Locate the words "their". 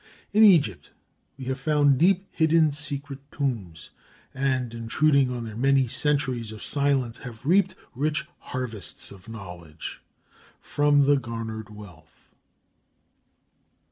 5.45-5.55